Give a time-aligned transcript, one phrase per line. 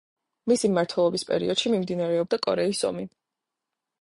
[0.51, 3.07] მისი მმართველობის პრეიოდში მიმდინარეობდა კორეის ომი.